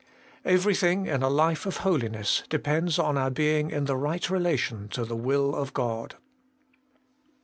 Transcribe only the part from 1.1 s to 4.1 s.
a life of holiness depends upon our being in the